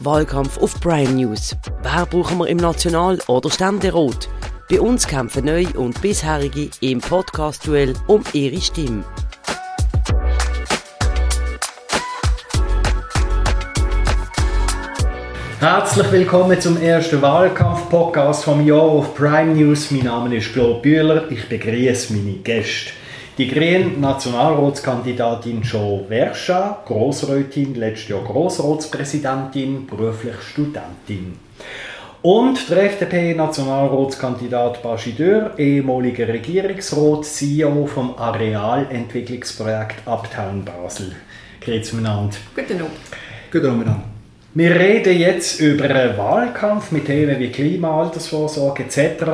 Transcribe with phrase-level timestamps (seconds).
[0.00, 1.56] Wahlkampf auf Prime News.
[1.82, 4.28] Wer brauchen wir im National- oder Ständerat?
[4.70, 9.02] Bei uns kämpfen Neu- und Bisherige im Podcast-Duell um ihre Stimme.
[15.58, 19.90] Herzlich willkommen zum ersten Wahlkampf-Podcast vom Jahr auf Prime News.
[19.90, 21.28] Mein Name ist Claude Bühler.
[21.32, 22.92] Ich begrüße meine Gäste.
[23.38, 31.38] Die grüne Nationalratskandidatin Jo Verscha, Grossrätin, letztes Jahr Grossratspräsidentin, beruflich Studentin.
[32.20, 41.12] Und der FDP-Nationalratskandidat Bashideur, ehemaliger Regierungsrat, CEO vom Arealentwicklungsprojekt Uptown Basel.
[41.60, 42.38] Grüezi miteinander.
[42.56, 42.90] Guten Abend.
[43.52, 44.17] Guten Abend miteinander.
[44.54, 49.24] Wir reden jetzt über einen Wahlkampf mit Themen wie Klima, Altersvorsorge etc.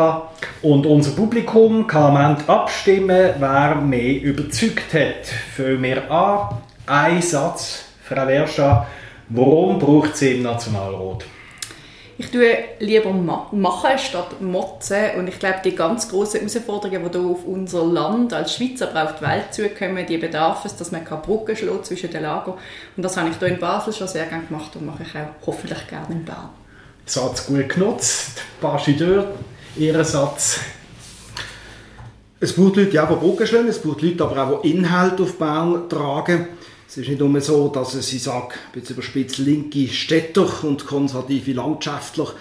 [0.60, 5.26] Und unser Publikum kann am Ende abstimmen, wer mehr überzeugt hat.
[5.56, 6.56] Fangen wir an.
[6.86, 8.88] Ein Satz, Frau Verscha.
[9.28, 11.24] Warum braucht es im Nationalrat?
[12.16, 17.26] Ich tue lieber machen statt motzen und ich glaube, die ganz grossen Herausforderungen, die hier
[17.26, 21.04] auf unser Land als Schweiz, aber auch die Welt zukommen, die bedarf es, dass man
[21.04, 22.54] Brücken schlägt zwischen den Lagern.
[22.96, 25.46] Und das habe ich hier in Basel schon sehr gerne gemacht und mache ich auch
[25.46, 26.50] hoffentlich gerne in Bern.
[27.04, 28.42] Satz gut genutzt.
[28.60, 29.32] Bastideur,
[29.76, 30.60] Ihr Satz.
[32.38, 35.36] Es braucht Leute, die auch Brücken schlagen, es braucht Leute, aber auch, die Inhalte auf
[35.36, 36.48] Bern tragen.
[36.94, 41.52] Es ist nicht nur so, dass es, ich sage, jetzt überspitzt, linke Städter und konservative
[41.54, 42.32] Landschaftler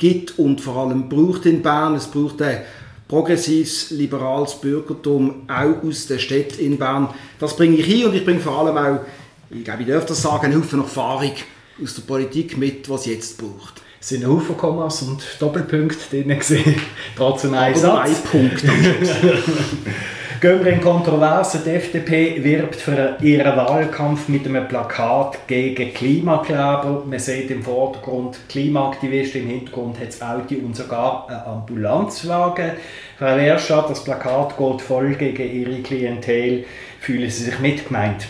[0.00, 1.94] gibt und vor allem braucht in Bern.
[1.94, 2.62] Es braucht ein
[3.06, 7.10] progressives, liberales Bürgertum auch aus der Stadt in Bern.
[7.38, 9.00] Das bringe ich hin und ich bringe vor allem auch,
[9.48, 11.34] ich glaube, ich darf das sagen, einen Haufen Erfahrung
[11.80, 13.80] aus der Politik mit, was jetzt braucht.
[14.00, 16.82] Es sind Haufen Kommas und Doppelpunkte drin gesehen,
[17.14, 18.08] trotzdem ein Satz.
[18.08, 19.44] ein Punkt am Schluss.
[20.40, 21.60] Gehen wir in Kontroverse.
[21.62, 27.04] Die FDP wirbt für ihren Wahlkampf mit einem Plakat gegen Klimakleber.
[27.06, 32.70] Man sieht im Vordergrund Klimaaktivisten, im Hintergrund hat es Audi und sogar einen Ambulanzwagen.
[33.18, 36.64] Frau Werstadt, das Plakat geht voll gegen ihre Klientel.
[37.00, 38.26] Fühlen Sie sich mitgemeint?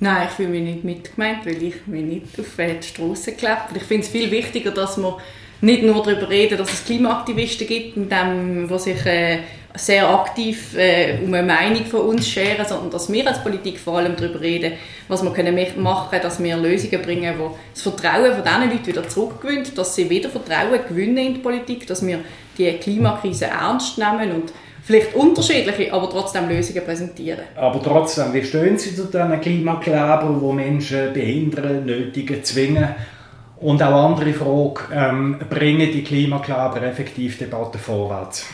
[0.00, 3.84] Nein, ich fühle mich nicht mitgemeint, weil ich mich nicht auf die Straße geklebt Ich
[3.84, 5.18] finde es viel wichtiger, dass wir
[5.60, 9.38] nicht nur darüber reden, dass es Klimaaktivisten gibt, die sich äh,
[9.76, 13.98] sehr aktiv äh, um eine Meinung von uns scheren, sondern dass wir als Politik vor
[13.98, 14.74] allem darüber reden,
[15.08, 18.86] was wir können machen können, dass wir Lösungen bringen, die das Vertrauen von diesen Leuten
[18.86, 22.20] wieder zurückgewinnt, dass sie wieder Vertrauen gewinnen in die Politik, dass wir
[22.56, 24.52] die Klimakrise ernst nehmen und
[24.84, 27.44] vielleicht unterschiedliche, aber trotzdem Lösungen präsentieren.
[27.56, 32.94] Aber trotzdem, wie stehen Sie zu diesen Klimaklebern, die Menschen behindern, nötigen, zwingen?
[33.56, 38.46] Und auch andere Frage, ähm, bringen die Klimakleber effektiv Debatten vorwärts?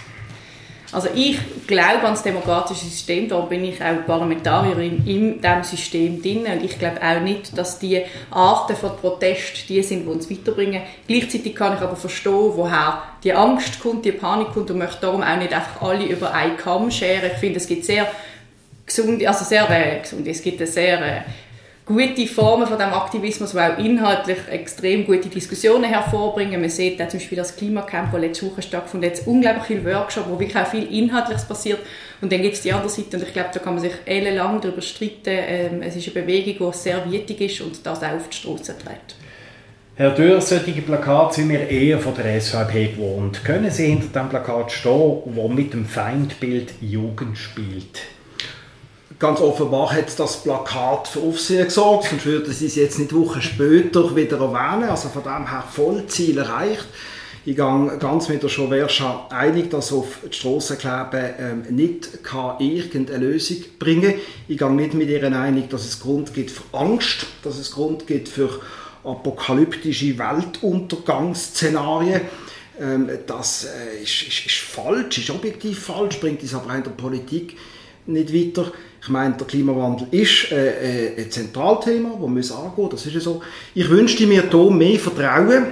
[0.93, 6.21] Also ich glaube an das demokratische System, da bin ich auch Parlamentarierin in diesem System
[6.21, 10.29] drin und ich glaube auch nicht, dass die Arten von Protest die sind, die uns
[10.29, 10.83] weiterbringen.
[11.07, 15.23] Gleichzeitig kann ich aber verstehen, woher die Angst kommt, die Panik kommt und möchte darum
[15.23, 17.31] auch nicht einfach alle über einen Kamm scheren.
[17.35, 18.09] Ich finde, es gibt sehr
[18.85, 21.21] gesunde, also sehr äh, gesunde, es gibt eine sehr äh,
[21.91, 26.61] gute Formen von dem Aktivismus, die auch inhaltlich extrem gute Diskussionen hervorbringen.
[26.61, 29.85] Man sieht auch zum Beispiel das Klimacamp, das letzte Woche stattgefunden hat, jetzt unglaublich viele
[29.85, 31.81] Workshops, wo wirklich auch viel Inhaltliches passiert.
[32.21, 34.61] Und dann gibt es die andere Seite und ich glaube, da kann man sich ellenlang
[34.61, 35.19] darüber streiten.
[35.27, 38.77] Ähm, es ist eine Bewegung, die sehr wichtig ist und das auch auf die Straße
[38.79, 39.17] trägt.
[39.97, 43.45] Herr Dürr, solche Plakate sind wir eher von der SVP gewohnt.
[43.45, 48.01] Können Sie hinter dem Plakat stehen, wo mit dem Feindbild Jugend spielt?
[49.21, 53.43] Ganz offenbar hat das Plakat für Aufsehen gesorgt, sonst würde sie es jetzt nicht Wochen
[53.43, 54.89] später wieder erwähnen.
[54.89, 56.87] Also von dem her voll Ziel erreicht.
[57.45, 62.09] Ich gehe ganz mit der Schoverscha einig, dass auf die Strasse kleben ähm, nicht
[62.61, 64.21] irgendeine Lösung bringen kann.
[64.49, 68.07] Ich gehe nicht mit ihr einig, dass es Grund gibt für Angst, dass es Grund
[68.07, 68.59] gibt für
[69.05, 72.23] apokalyptische Weltuntergangsszenarien.
[72.81, 76.91] Ähm, das äh, ist, ist, ist falsch, ist objektiv falsch, bringt uns aber in der
[76.93, 77.59] Politik
[78.07, 78.73] nicht weiter.
[79.03, 82.57] Ich meine, der Klimawandel ist äh, äh, ein Zentralthema, das wir müssen
[82.91, 83.43] das ist so.
[83.75, 85.67] Ich wünschte mir hier mehr Vertrauen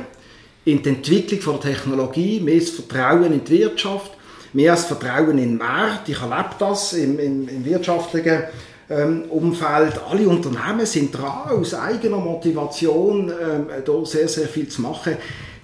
[0.64, 4.12] in die Entwicklung von der Technologie, mehr Vertrauen in die Wirtschaft,
[4.54, 6.08] mehr als Vertrauen in den Markt.
[6.08, 8.44] Ich erlebe das im, im, im wirtschaftlichen
[8.88, 10.00] ähm, Umfeld.
[10.10, 15.16] Alle Unternehmen sind dran, aus eigener Motivation ähm, da sehr, sehr viel zu machen.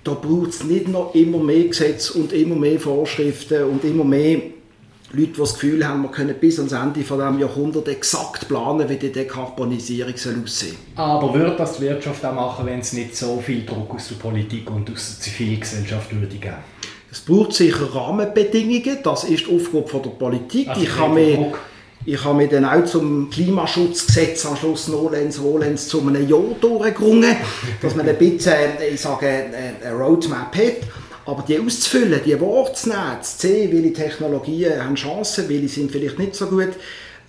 [0.03, 4.43] Da braucht es nicht noch immer mehr Gesetze und immer mehr Vorschriften und immer mehr
[5.15, 8.89] Leute, die das Gefühl haben, wir können bis ans Ende von diesem Jahrhundert exakt planen,
[8.89, 13.17] wie die Dekarbonisierung soll aussehen Aber würde das die Wirtschaft auch machen, wenn es nicht
[13.17, 16.57] so viel Druck aus der Politik und aus der Zivilgesellschaft würde geben?
[17.11, 20.69] Es braucht sicher Rahmenbedingungen, das ist die Aufgabe von der Politik.
[20.69, 21.53] Also ich kann mir
[22.07, 27.37] Ich habe mich dann auch zum Klimaschutzgesetz am Schluss nolens volens zu einem Ja durchgerungen,
[27.81, 31.04] dass man ein bisschen, äh, ich sage, äh, eine Roadmap hat.
[31.27, 32.91] Aber die auszufüllen, die Worte zu
[33.23, 36.75] sehen, welche Technologien haben Chancen, welche sind vielleicht nicht so gut,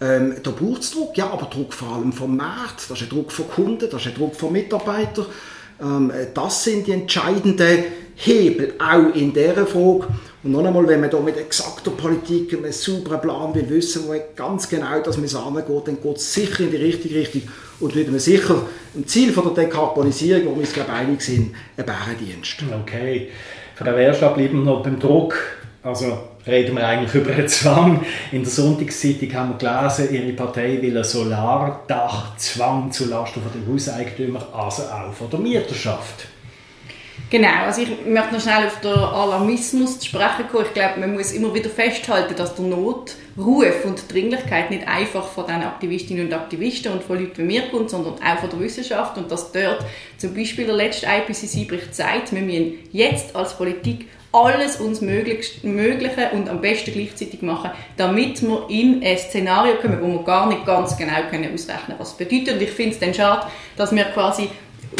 [0.01, 1.17] ähm, da braucht es Druck.
[1.17, 4.07] Ja, aber Druck vor allem vom Markt, das ist ein Druck von Kunden, das ist
[4.07, 5.25] ein Druck von Mitarbeitern.
[5.81, 10.07] Ähm, das sind die entscheidenden Hebel, auch in dieser Frage.
[10.43, 14.15] Und noch einmal, wenn man da mit exakter Politik einen sauberen Plan will wissen, wo
[14.35, 17.41] ganz genau das mit angeht, dann geht es sicher in die richtige Richtung
[17.79, 18.61] und wird man sicher
[18.95, 22.57] ein Ziel von der Dekarbonisierung, wo wir uns glaube einig sind, ein Bärendienst.
[22.81, 23.29] Okay.
[23.77, 25.35] Frau Werschab, bleiben wir noch beim Druck.
[25.83, 26.17] Also
[26.47, 28.05] reden wir eigentlich über einen Zwang.
[28.31, 34.83] In der Sonntagszeitung haben wir gelesen, Ihre Partei will einen Solardachzwang zulasten der Hauseigentümer, also
[34.83, 36.27] auch von der Mieterschaft.
[37.31, 40.65] Genau, also ich möchte noch schnell auf den Alarmismus zu sprechen kommen.
[40.67, 45.25] Ich glaube, man muss immer wieder festhalten, dass der Notruf und die Dringlichkeit nicht einfach
[45.25, 48.59] von den Aktivistinnen und Aktivisten und von Leuten wie mir kommt, sondern auch von der
[48.59, 49.83] Wissenschaft und dass dort
[50.17, 56.49] zum Beispiel der letzte IPCC-Bericht sagt, wir müssen jetzt als Politik alles uns Mögliche und
[56.49, 60.97] am besten gleichzeitig machen, damit wir in ein Szenario kommen, wo wir gar nicht ganz
[60.97, 61.53] genau ausrechnen können,
[61.97, 62.55] was das bedeutet.
[62.55, 64.49] Und ich finde es dann schade, dass wir quasi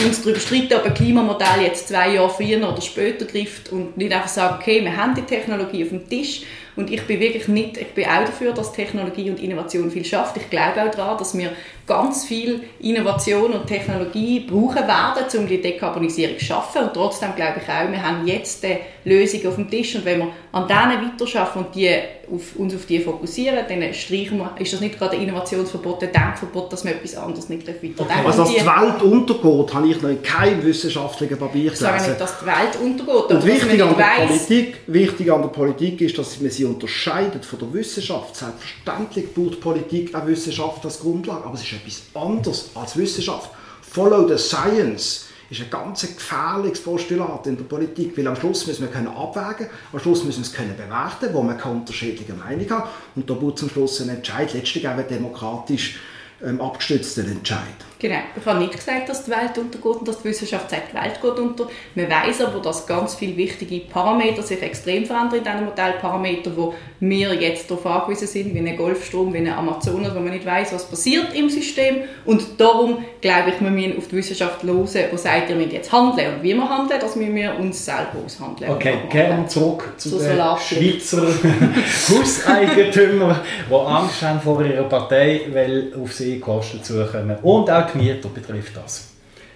[0.04, 4.12] uns darüber streiten, ob ein Klimamodell jetzt zwei Jahre früher oder später trifft und nicht
[4.12, 6.42] einfach sagen, okay, wir haben die Technologie auf dem Tisch
[6.76, 10.38] und ich bin wirklich nicht, ich bin auch dafür, dass Technologie und Innovation viel schafft.
[10.38, 11.52] Ich glaube auch daran, dass wir
[11.88, 16.84] ganz viel Innovation und Technologie brauchen werden, um die Dekarbonisierung zu schaffen.
[16.84, 20.20] Und trotzdem glaube ich auch, wir haben jetzt die Lösung auf dem Tisch und wenn
[20.20, 21.90] wir an denen weiterarbeiten und die
[22.32, 26.12] auf, uns auf die fokussieren, dann streichen wir, ist das nicht gerade ein Innovationsverbot, ein
[26.12, 28.14] Denkverbot, dass wir etwas anderes nicht weiterdenken okay.
[28.26, 31.74] Also dass die, die Welt untergeht, habe ich noch in keinem wissenschaftlichen Papier gelesen.
[31.74, 35.50] Ich sage nicht, dass die Welt untergeht, und wichtig an, der Politik, wichtig an der
[35.50, 38.36] Politik ist, dass man sie unterscheidet von der Wissenschaft.
[38.36, 43.50] Selbstverständlich braucht Politik auch Wissenschaft als Grundlage, aber es ist etwas anderes als Wissenschaft.
[43.82, 48.82] Follow the science ist ein ganz gefährliches Postulat in der Politik, weil am Schluss müssen
[48.82, 52.70] wir können abwägen, am Schluss müssen wir es können bewerten, wo man keine unterschiedliche Meinung
[52.70, 56.00] hat und da wird zum Schluss ein Entscheid letztlich auch demokratisch
[56.44, 57.60] ähm, abgestützten Entscheid.
[57.98, 58.20] Genau.
[58.36, 61.22] Ich habe nicht gesagt, dass die Welt untergeht und dass die Wissenschaft sagt, die Welt
[61.22, 61.68] geht unter.
[61.96, 66.74] Man weiß aber, dass ganz viele wichtige Parameter sich extrem verändern in diesen Modellparametern, wo
[67.00, 70.74] wir jetzt darauf angewiesen sind, wie ein Golfstrom, wie ein Amazonas, wo man nicht weiß,
[70.74, 72.02] was passiert im System.
[72.26, 75.92] Und darum glaube ich, wir müssen auf die Wissenschaft hören, die sagt, wir müssen jetzt
[75.92, 76.36] handeln.
[76.36, 78.72] Und wie wir handeln, das müssen wir uns selber aushandeln.
[78.72, 81.26] Okay, gerne zurück zu so den Schweizer
[82.10, 83.40] Hauseigentümern,
[83.70, 87.38] die Angst haben vor ihrer Partei, weil auf sie Kosten zukommen.
[87.42, 89.10] Und auch die Mieter betrifft das.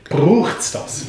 [0.09, 1.05] Braucht es das?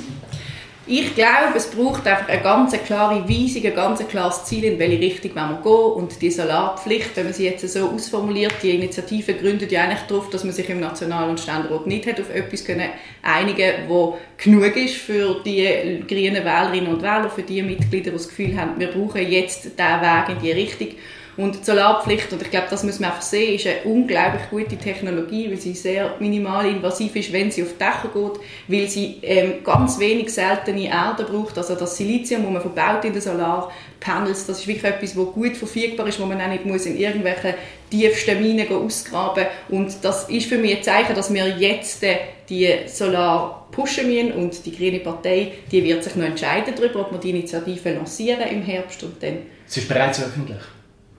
[0.92, 4.98] Ich glaube, es braucht einfach eine ganz klare Weisung, ein ganz klares Ziel, in welche
[4.98, 9.70] Richtung wir gehen Und die Solarpflicht, wenn man sie jetzt so ausformuliert, die Initiative gründet
[9.70, 12.88] ja eigentlich darauf, dass man sich im National- und Ständerat nicht hat auf etwas können
[13.22, 18.28] einigen wo genug ist für die grünen Wählerinnen und Wähler, für die Mitglieder, die das
[18.28, 20.88] Gefühl haben, wir brauchen jetzt diesen Weg in die Richtung.
[21.36, 24.76] Und die Solarpflicht, und ich glaube, das muss man einfach sehen, ist eine unglaublich gute
[24.76, 29.18] Technologie, weil sie sehr minimal invasiv ist, wenn sie auf die Dächer geht, weil sie
[29.22, 31.56] ähm, ganz wenig seltene Erde braucht.
[31.56, 35.56] Also das Silizium, das man verbaut in den Solarpanels, das ist wirklich etwas, das gut
[35.56, 37.54] verfügbar ist, wo man auch nicht muss in irgendwelchen
[37.90, 42.16] tiefsten Minen ausgraben Und das ist für mich ein Zeichen, dass wir jetzt äh,
[42.48, 47.12] die Solar pushen müssen und die Grüne Partei, die wird sich noch entscheiden darüber, ob
[47.12, 49.38] wir die Initiative lancieren im Herbst und dann...
[49.66, 50.58] Sie ist bereits öffentlich?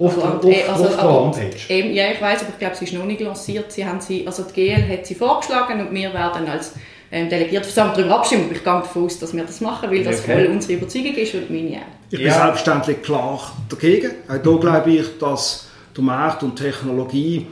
[0.02, 1.56] Auf, der, auf, äh, also, auf der Homepage?
[1.70, 3.72] Eben, ja, ich weiß, aber ich glaube, sie ist noch nicht lanciert.
[3.72, 6.74] Sie haben sie, also die GL hat sie vorgeschlagen und wir werden als
[7.12, 8.50] ähm, Delegiertenversammlung darüber abstimmen.
[8.52, 10.34] ich gehe davon aus, dass wir das machen, weil das okay.
[10.34, 11.82] voll unsere Überzeugung ist und meine auch.
[12.10, 12.34] Ich bin ja.
[12.34, 14.12] selbstverständlich klar dagegen.
[14.28, 17.48] Auch hier glaube ich, dass der Markt und Technologie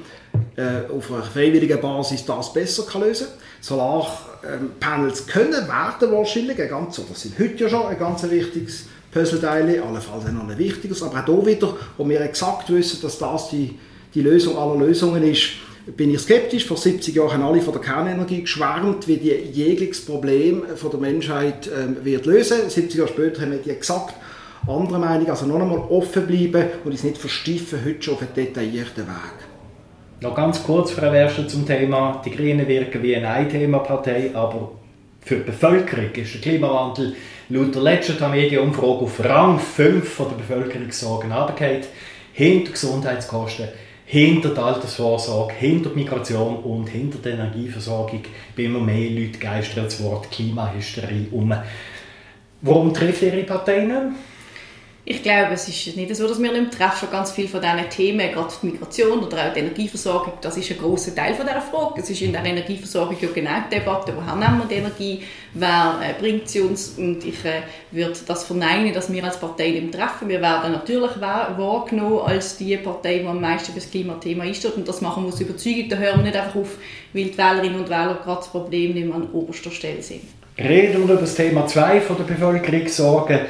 [0.55, 3.35] äh, auf einer freiwilligen Basis das besser kann lösen kann.
[3.61, 9.81] Solarpanels können, werden wahrscheinlich, ein ganz, oder sind heute ja schon ein ganz wichtiges Puzzleteile,
[9.81, 13.75] allenfalls noch ein wichtiges, aber auch hier wieder, wo wir exakt wissen, dass das die,
[14.13, 15.49] die Lösung aller Lösungen ist,
[15.95, 16.65] bin ich skeptisch.
[16.65, 20.99] Vor 70 Jahren haben alle von der Kernenergie geschwärmt, wie die jegliches Problem von der
[20.99, 22.69] Menschheit äh, wird lösen.
[22.69, 24.15] 70 Jahre später haben wir die exakt
[24.67, 25.29] andere Meinung.
[25.29, 29.49] Also noch einmal offen bleiben und uns nicht versteifen, heute schon auf einen detaillierten Weg.
[30.21, 32.21] Noch ganz kurz, Frau Werster, zum Thema.
[32.25, 34.71] Die Grünen wirken wie eine Ein-Thema-Partei, aber
[35.21, 37.15] für die Bevölkerung ist der Klimawandel
[37.49, 41.83] laut der letzten Tamedia-Umfrage auf Rang 5 von der Bevölkerungssorgen runtergefallen.
[42.31, 43.67] Hinter Gesundheitskosten,
[44.05, 48.21] hinter der Altersvorsorge, hinter der Migration und hinter der Energieversorgung
[48.55, 51.53] bei immer mehr Leute geistert das Wort Klimahysterie um.
[52.61, 53.97] Warum trifft Ihre Partei nicht?
[55.05, 57.07] Ich glaube, es ist nicht so, dass wir nicht treffen.
[57.09, 60.77] Ganz viele von diesen Themen, gerade die Migration oder auch die Energieversorgung, das ist ein
[60.77, 62.01] großer Teil von dieser Frage.
[62.01, 65.99] Es ist in der Energieversorgung ja genau die Debatte, woher nehmen wir die Energie, wer
[66.03, 69.93] äh, bringt sie uns und ich äh, würde das verneinen, dass wir als Partei nicht
[69.93, 70.27] treffen.
[70.27, 74.87] Wir werden natürlich wahrgenommen als die Partei, die am meisten für das Klimathema einsteht und
[74.87, 75.89] das machen wir aus Überzeugung.
[75.89, 76.77] Da hören wir nicht einfach auf,
[77.13, 80.21] weil die Wählerinnen und Wähler gerade das Problem nicht mehr an oberster Stelle sind.
[80.57, 83.47] Reden wir über das Thema 2 von der Bevölkerungssorge.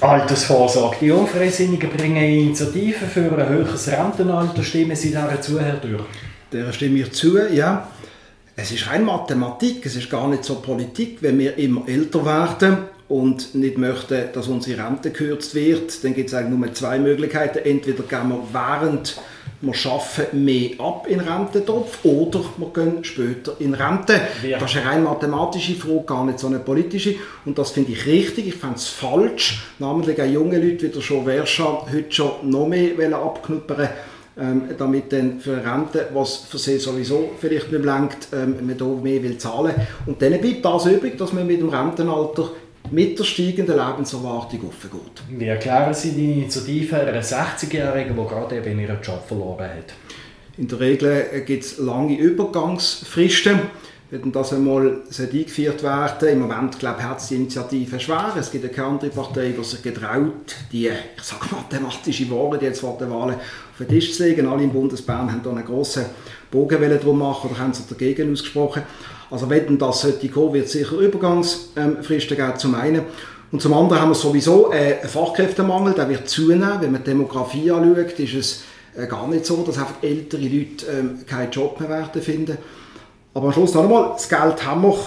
[0.00, 0.96] Altersvorsorge.
[1.00, 4.62] Die Unfreisinnigen bringen Initiativen für ein höheres Rentenalter.
[4.62, 6.06] Stimmen Sie dieser zu, Herr Dürr?
[6.52, 7.88] Der stimme ich zu, ja.
[8.54, 11.18] Es ist rein Mathematik, es ist gar nicht so Politik.
[11.20, 16.28] Wenn wir immer älter werden und nicht möchten, dass unsere Rente gekürzt wird, dann gibt
[16.28, 17.58] es eigentlich nur zwei Möglichkeiten.
[17.64, 19.16] Entweder gehen wir während
[19.62, 24.20] wir schaffen mehr ab in Rententopf oder wir gehen später in Rente.
[24.46, 24.58] Ja.
[24.58, 27.14] Das ist eine rein mathematische Frage, gar nicht so eine politische.
[27.44, 28.48] Und das finde ich richtig.
[28.48, 32.66] Ich fände es falsch, namentlich auch junge Leute wie der Joe Verscha heute schon noch
[32.66, 33.88] mehr abknuppern
[34.38, 38.86] ähm, damit dann für Rente, was für sie sowieso vielleicht nicht lenkt, ähm, man da
[38.86, 39.74] mehr will zahlen.
[40.06, 42.50] Und dann bleibt das übrig, dass man mit dem Rentenalter
[42.92, 45.22] mit der steigenden Lebenserwartung aufgeht.
[45.30, 49.94] Wie erklären Sie die Initiative einer 60-Jährigen, die gerade eben ihren Job verloren hat?
[50.58, 53.60] In der Regel gibt es lange Übergangsfristen.
[54.10, 58.34] Wenn das einmal eingeführt werden im Moment glaube ich, hat es die Initiative schwer.
[58.38, 62.80] Es gibt eine andere Partei, die sich getraut, die ich sage, mathematische Ware, die jetzt
[62.80, 64.46] vor den Wahlen auf den Tisch zu legen.
[64.46, 66.04] Alle im Bundesbahn haben da einen grossen
[66.50, 68.82] Bogen drum machen oder haben sich dagegen ausgesprochen.
[69.32, 73.00] Also wenn das sollte kommen, wird es sicher Übergangsfristen geben, zum einen.
[73.50, 76.80] Und zum anderen haben wir sowieso äh, einen Fachkräftemangel, der wird zunehmen.
[76.80, 80.86] Wenn man die Demografie anschaut, ist es äh, gar nicht so, dass einfach ältere Leute
[80.86, 82.58] ähm, keinen Job mehr werden finden.
[83.32, 84.98] Aber am Schluss noch einmal, das Geld haben wir,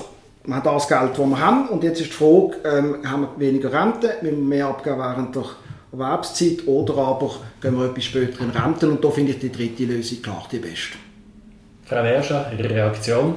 [0.46, 1.70] wir haben das Geld, das wir haben.
[1.70, 5.36] Und jetzt ist die Frage, ähm, haben wir weniger Rente, müssen wir mehr abgeben während
[5.36, 5.46] der
[5.92, 8.90] Erwerbszeit oder aber gehen wir etwas später in Rente.
[8.90, 10.98] Und da finde ich die dritte Lösung klar die beste.
[11.86, 13.36] Frau Werscher, Ihre Reaktion?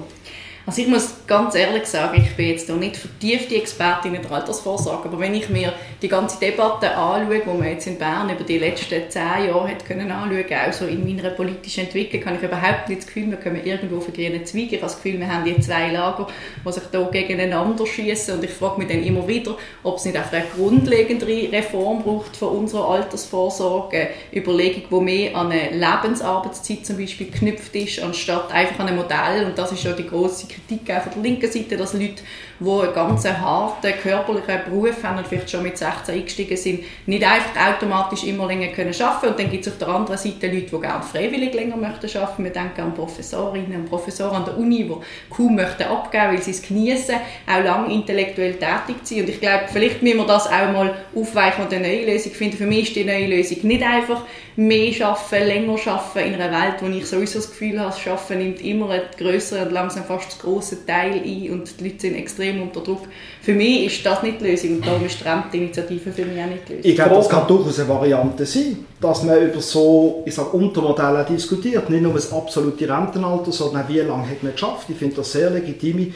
[0.69, 4.33] Also ich muss ganz ehrlich sagen, ich bin jetzt noch nicht vertiefte Expertin in der
[4.33, 8.45] Altersvorsorge, aber wenn ich mir die ganze Debatte anschaue, die man jetzt in Bern über
[8.45, 12.43] die letzten zehn Jahre hat können anschauen, auch so in meiner politischen Entwicklung, habe ich
[12.43, 14.41] überhaupt nicht das Gefühl, wir kommen irgendwo auf einen grünen.
[14.43, 16.29] Ich habe das Gefühl, wir haben hier zwei Lager,
[16.65, 18.37] die sich hier gegeneinander schießen.
[18.37, 22.37] Und ich frage mich dann immer wieder, ob es nicht einfach eine grundlegendere Reform braucht
[22.39, 28.81] von unserer Altersvorsorge, Überlegung, die mehr an eine Lebensarbeitszeit zum Beispiel geknüpft ist, anstatt einfach
[28.81, 29.45] an ein Modell.
[29.45, 32.23] Und das ist ja die große Kritik auch linken Seite, dass Leute,
[32.61, 37.25] die einen ganz harten körperlichen Beruf haben und vielleicht schon mit 16 eingestiegen sind, nicht
[37.25, 40.67] einfach automatisch immer länger können arbeiten Und dann gibt es auf der anderen Seite Leute,
[40.67, 42.45] die gerne freiwillig länger möchten arbeiten.
[42.45, 46.51] Wir denken an Professorinnen und Professoren an der Uni, die kaum möchten abgeben, weil sie
[46.51, 49.25] es genießen, auch lange intellektuell tätig zu sein.
[49.25, 52.57] Und ich glaube, vielleicht müssen wir das auch mal aufweichen und eine neue Lösung finden.
[52.57, 54.23] Für mich ist die neue Lösung nicht einfach
[54.59, 58.61] mehr arbeiten, länger arbeiten in einer Welt, wo ich sowieso das Gefühl habe, Arbeiten nimmt
[58.61, 62.81] immer einen größeren und langsam fast grossen Teil ein und die Leute sind extrem unter
[62.81, 63.03] Druck.
[63.43, 66.47] Für mich ist das nicht die Lösung und darum ist die Renteninitiative für mich auch
[66.47, 66.91] nicht die Lösung.
[66.91, 71.27] Ich glaube, das kann durchaus eine Variante sein, dass man über so ich sage, Untermodelle
[71.29, 74.89] diskutiert, nicht nur das absolute Rentenalter, sondern auch wie lange hat man geschafft.
[74.89, 76.09] Ich finde das sehr legitime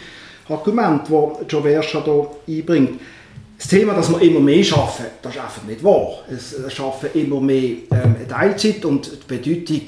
[0.49, 2.03] Argument, das Joe Verscha
[2.47, 3.01] hier einbringt.
[3.59, 6.25] Das Thema, dass wir immer mehr schaffen, das ist einfach nicht wahr.
[6.29, 9.83] Es schaffen immer mehr ähm, Teilzeit und die Bedeutung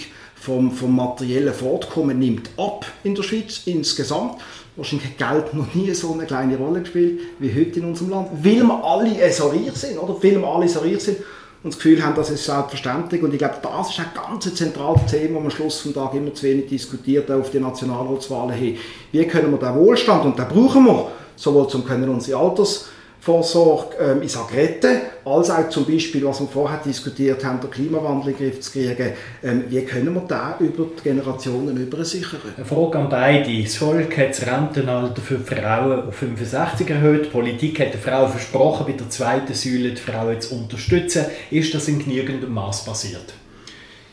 [0.44, 4.40] vom, vom materiellen Fortkommen nimmt ab in der Schweiz insgesamt.
[4.76, 8.28] Wahrscheinlich hat Geld noch nie so eine kleine Rolle gespielt wie heute in unserem Land,
[8.42, 10.14] weil wir alle so reich sind, oder?
[10.20, 11.18] Weil wir alle so reich sind
[11.62, 13.22] und das Gefühl haben, das ist selbstverständlich.
[13.22, 16.34] Und ich glaube, das ist ein ganz zentrales Thema, das am Schluss des Tages immer
[16.34, 18.76] zu wenig diskutiert, auch auf die Nationalratswahlen hin.
[19.12, 22.88] Wie können wir den Wohlstand, und den brauchen wir, sowohl zum können unsere Alters
[23.24, 27.70] Vorsorge, ähm, ich sage retten, als auch zum Beispiel, was wir vorher diskutiert haben, den
[27.70, 29.12] Klimawandel in den Griff zu kriegen.
[29.42, 32.40] Ähm, wie können wir da über die Generationen über sichern?
[32.54, 33.62] Eine Frage an beide.
[33.62, 37.24] Das Volk hat das Rentenalter für Frauen auf 65 erhöht.
[37.26, 41.24] Die Politik hat den Frauen versprochen, bei der zweiten Säule die Frauen zu unterstützen.
[41.50, 43.32] Ist das in genügendem Maß passiert?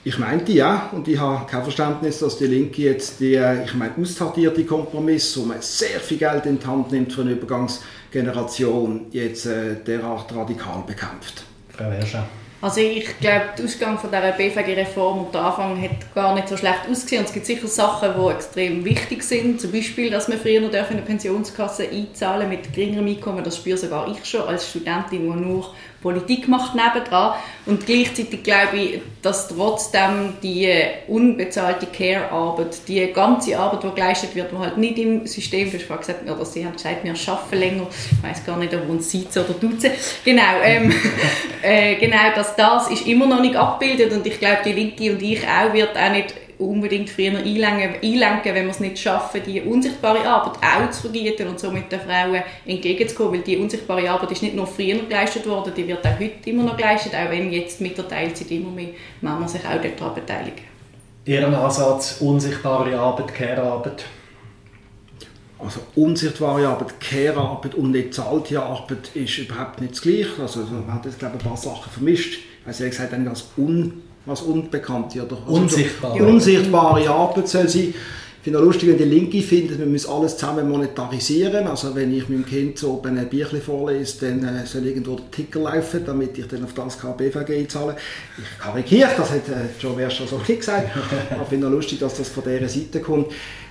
[0.03, 3.93] Ich meinte ja, und ich habe kein Verständnis, dass die Linke jetzt die, ich meine,
[4.01, 9.45] austartierte Kompromiss, wo man sehr viel Geld in die Hand nimmt für eine Übergangsgeneration, jetzt
[9.45, 11.43] äh, derart radikal bekämpft.
[11.69, 12.27] Frau Herscher.
[12.61, 16.55] Also ich glaube, der Ausgang von dieser BVG-Reform und der Anfang hat gar nicht so
[16.55, 17.21] schlecht ausgesehen.
[17.21, 19.59] Und es gibt sicher Sachen, die extrem wichtig sind.
[19.59, 23.43] Zum Beispiel, dass man früher noch in eine Pensionskasse einzahlen mit geringerem Einkommen.
[23.43, 27.35] Das spüre sogar ich schon als Studentin, die nur Politik macht nebendran.
[27.65, 30.69] Und gleichzeitig glaube ich, dass trotzdem die
[31.07, 35.99] unbezahlte Care-Arbeit, die ganze Arbeit, die geleistet wird, die halt nicht im System, du hast
[35.99, 39.39] gesagt, oder sie haben gesagt, wir arbeiten länger, ich weiß gar nicht, ob uns sitzen
[39.43, 39.91] oder duzen,
[40.25, 40.91] genau, ähm,
[41.61, 44.11] äh, genau, dass das ist immer noch nicht abgebildet.
[44.11, 48.55] Und ich glaube, die Linke und ich auch wird auch nicht unbedingt früher einlenken, einlenken
[48.55, 52.43] wenn wir es nicht schaffen, die unsichtbare Arbeit auch zu verdienen und somit den Frauen
[52.65, 56.49] entgegenzukommen, weil die unsichtbare Arbeit ist nicht nur früher geleistet worden, die wird auch heute
[56.49, 58.89] immer noch geleistet, auch wenn jetzt mit der Teilzeit immer mehr
[59.21, 60.71] Männer sich auch daran beteiligen.
[61.25, 64.05] Ihren Ansatz, unsichtbare Arbeit, Care-Arbeit?
[65.59, 70.41] Also unsichtbare Arbeit, Care-Arbeit und nicht zahlte Arbeit ist überhaupt nicht das Gleiche.
[70.41, 72.39] Also man hat jetzt, glaube ich, ein paar Sachen vermischt.
[72.65, 76.23] Also ehrlich gesagt, als un was Unbekannte oder also unsichtbare.
[76.23, 77.93] unsichtbare Arbeit soll sein.
[78.41, 81.67] Ich finde es lustig, wenn die Linke findet, wir müssen alles zusammen monetarisieren.
[81.67, 85.59] Also wenn ich meinem Kind so ein Bierchen vorlese, dann äh, soll irgendwo der Ticker
[85.59, 87.95] laufen, damit ich dann auf das KBVG einzahle.
[88.39, 90.89] Ich karikiere, das hat äh, Joe Werscher so nicht gesagt.
[91.29, 93.27] Aber ich finde es lustig, dass das von dieser Seite kommt.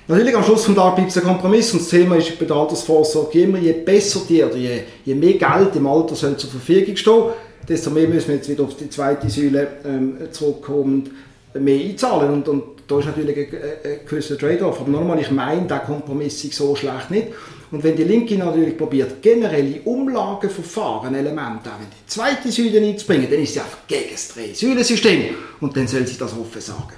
[0.07, 2.55] Natürlich am Schluss des Tages bleibt es ein Kompromiss und das Thema ist bei der
[2.55, 6.97] Altersvorsorge immer, je besser die oder je, je mehr Geld im Alter soll zur Verfügung
[6.97, 7.23] stehen,
[7.69, 11.11] desto mehr müssen wir jetzt wieder auf die zweite Säule ähm, zurückkommen,
[11.55, 12.33] mehr einzahlen.
[12.33, 13.47] Und, und da ist natürlich ein,
[13.85, 14.81] ein gewisser Trade-off.
[14.81, 17.29] Aber nochmal, ich meine, der Kompromiss ist so schlecht nicht.
[17.71, 23.29] Und wenn die Linke natürlich probiert, generelle Umlageverfahren, Elemente auch in die zweite Säule einzubringen,
[23.31, 25.35] dann ist sie einfach gegen das Drei-Säulen-System.
[25.61, 26.95] Und dann soll sie das offen sagen.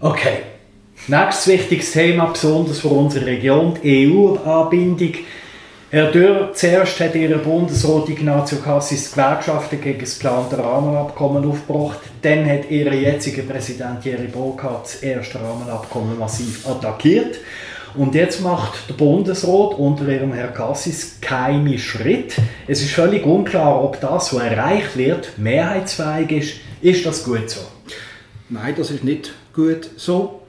[0.00, 0.38] Okay.
[1.06, 5.14] Nächstes wichtiges Thema, besonders für unsere Region, die EU-Anbindung.
[5.92, 11.98] Herr Dürr, zuerst hat Ihr Bundesrat Ignazio Cassis die Gewerkschaften gegen das geplante Rahmenabkommen aufgebracht.
[12.22, 17.38] Dann hat Ihr jetziger Präsident Jerry Burkhardt das erste Rahmenabkommen massiv attackiert.
[17.96, 22.36] Und jetzt macht der Bundesrat unter ihrem Herr Cassis keine Schritt.
[22.68, 26.54] Es ist völlig unklar, ob das, was erreicht wird, mehrheitsfähig ist.
[26.82, 27.62] Ist das gut so?
[28.48, 30.39] Nein, das ist nicht gut so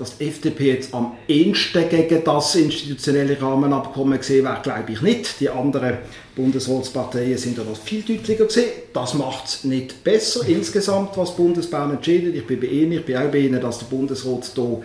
[0.00, 5.40] dass die FDP jetzt am ehesten gegen das institutionelle Rahmenabkommen gesehen wäre, glaube ich nicht.
[5.40, 5.98] Die anderen
[6.34, 8.70] Bundesratsparteien sind da viel deutlicher gesehen.
[8.94, 12.34] Das macht es nicht besser insgesamt, was Bundesbahn entschieden.
[12.34, 14.80] Ich bin bei Ihnen, ich bin auch bei Ihnen, dass der Bundesrat hier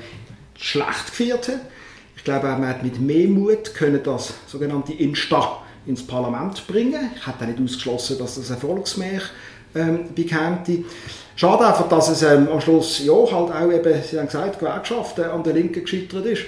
[0.58, 1.62] schlecht geführt hat.
[2.18, 7.12] Ich glaube, man hat mit mehr Mut können das sogenannte Insta ins Parlament bringen.
[7.16, 9.30] Ich hätte nicht ausgeschlossen, dass das Volksmärchen
[9.76, 10.60] ähm, bekäme.
[11.36, 15.26] Schade einfach, dass es ähm, am Schluss ja halt auch eben, Sie haben gesagt, Gewerkschaften
[15.26, 16.44] an der Linken gescheitert ist.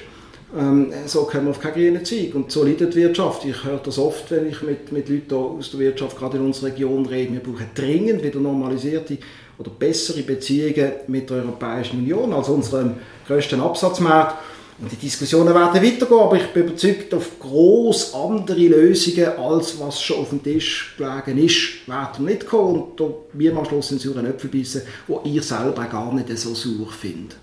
[0.58, 2.34] Ähm, so können wir auf keine grünen Zweig.
[2.34, 3.44] Und so leidet die Wirtschaft.
[3.44, 6.68] Ich höre das oft, wenn ich mit, mit Leuten aus der Wirtschaft, gerade in unserer
[6.68, 7.34] Region, rede.
[7.34, 9.18] Wir brauchen dringend wieder normalisierte
[9.58, 12.94] oder bessere Beziehungen mit der Europäischen Union als unserem
[13.28, 14.36] grössten Absatzmarkt.
[14.80, 20.00] Und die Diskussionen werden weitergehen, aber ich bin überzeugt, auf gross andere Lösungen, als was
[20.00, 22.82] schon auf dem Tisch gelegen ist, werden wir nicht kommen.
[22.82, 26.54] Und da wir am Schluss in sauren Äpfel beißen, wo ihr selber gar nicht so
[26.54, 27.38] sauer findet.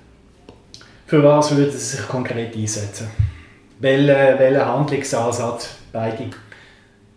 [1.07, 3.09] Für was würden Sie sich konkret einsetzen?
[3.81, 6.31] Welcher welche Handlungsansatz, beide,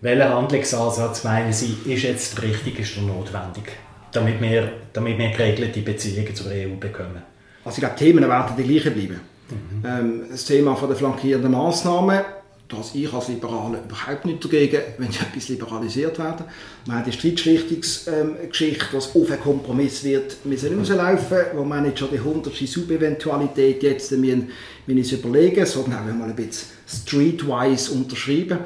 [0.01, 3.71] welcher Handlungsansatz meinen Sie, ist jetzt der richtige und notwendig,
[4.11, 7.21] damit wir, damit wir geregelte Beziehungen zur EU bekommen?
[7.63, 9.36] Also ich glaube, die Themen werden die gleichen bleiben.
[9.49, 9.83] Mhm.
[9.85, 12.21] Ähm, das Thema von der flankierenden Massnahmen,
[12.69, 16.45] da habe ich als Liberaler überhaupt nicht dagegen, wenn etwas liberalisiert werden.
[16.85, 21.99] Wir haben die Streitschlichtungsgeschichte, ähm, was auf einen Kompromiss wird müssen rauslaufen, wo man nicht
[21.99, 24.51] schon die hundertste Subeventualität jetzt müssen,
[24.85, 28.59] müssen uns überlegen, sondern auch mal ein bisschen streetwise unterschreiben.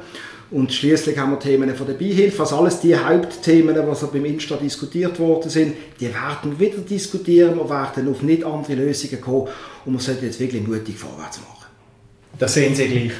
[0.52, 4.56] Und schließlich haben wir Themen von der Beihilfe, also alles die Hauptthemen, die beim Insta
[4.56, 9.48] diskutiert worden sind, die werden wieder diskutieren, wir werden auf nicht andere Lösungen kommen
[9.86, 11.70] und wir sollten jetzt wirklich mutig vorwärts machen.
[12.38, 13.12] Das sehen Sie gleich.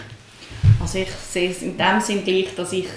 [0.83, 2.89] Also ich sehe es in dem Sinn gleich, dass ich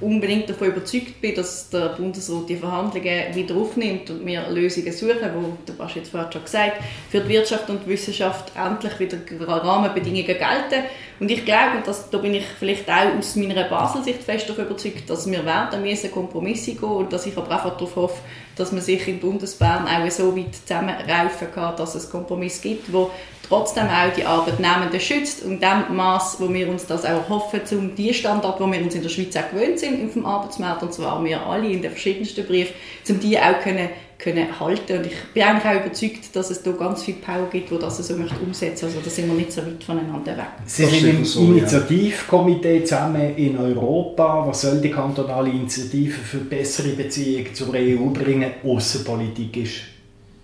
[0.00, 5.30] unbedingt davon überzeugt bin, dass der Bundesrat die Verhandlungen wieder aufnimmt und wir Lösungen suchen,
[5.36, 9.18] wo der Basch jetzt vorhin schon gesagt für die Wirtschaft und die Wissenschaft endlich wieder
[9.46, 10.84] Rahmenbedingungen gelten.
[11.20, 15.08] Und ich glaube, und da bin ich vielleicht auch aus meiner Basel-Sicht fest davon überzeugt,
[15.08, 18.22] dass wir werden müssen Kompromisse gehen und dass ich aber einfach darauf hoffe,
[18.60, 23.10] dass man sich in Bundesbern auch so weit zusammenraufen kann, dass es Kompromiss gibt, wo
[23.48, 27.94] trotzdem auch die Arbeitnehmenden schützt und dem Maß, wo wir uns das auch hoffen, um
[27.94, 30.92] die Standard, wo wir uns in der Schweiz auch gewöhnt sind auf dem Arbeitsmarkt, und
[30.92, 32.74] zwar wir alle in den verschiedensten Briefen,
[33.08, 33.88] um die auch können,
[34.22, 34.98] können halten.
[34.98, 37.96] Und ich bin eigentlich auch überzeugt, dass es da ganz viel Power gibt, wo das
[38.06, 38.86] so möchte umsetzen.
[38.86, 40.46] Also da sind wir nicht so weit voneinander weg.
[40.66, 44.46] Sie sind im so, Initiativkomitee zusammen in Europa.
[44.46, 48.52] Was soll die kantonale Initiative für bessere Beziehungen zur EU bringen?
[48.64, 49.80] Außenpolitik ist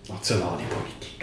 [0.09, 1.16] nationale Politik.